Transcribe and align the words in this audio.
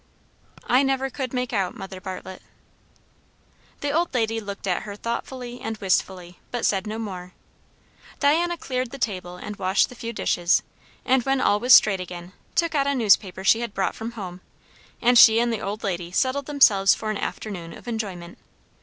"I 0.65 0.81
never 0.81 1.11
could 1.11 1.31
make 1.31 1.53
out, 1.53 1.75
Mother 1.77 2.01
Bartlett." 2.01 2.41
The 3.81 3.91
old 3.91 4.15
lady 4.15 4.41
looked 4.41 4.65
at 4.65 4.81
her 4.81 4.95
thoughtfully 4.95 5.61
and 5.61 5.77
wistfully, 5.77 6.39
but 6.49 6.65
said 6.65 6.87
no 6.87 6.97
more. 6.97 7.33
Diana 8.19 8.57
cleared 8.57 8.89
the 8.89 8.97
table 8.97 9.35
and 9.37 9.57
washed 9.57 9.89
the 9.89 9.95
few 9.95 10.11
dishes; 10.11 10.63
and 11.05 11.21
when 11.21 11.39
all 11.39 11.59
was 11.59 11.75
straight 11.75 12.01
again, 12.01 12.33
took 12.55 12.73
out 12.73 12.87
a 12.87 12.95
newspaper 12.95 13.43
she 13.43 13.59
had 13.59 13.75
brought 13.75 13.93
from 13.93 14.13
home, 14.13 14.41
and 15.03 15.19
she 15.19 15.39
and 15.39 15.53
the 15.53 15.61
old 15.61 15.83
lady 15.83 16.11
settled 16.11 16.47
themselves 16.47 16.95
for 16.95 17.11
an 17.11 17.17
afternoon 17.19 17.71
of 17.71 17.87
enjoyment. 17.87 18.39